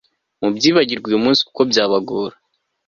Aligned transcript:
Mubyibagirwe 0.39 1.05
uy 1.09 1.17
umunsi 1.19 1.41
kuko 1.47 1.61
byabagora 1.71 2.35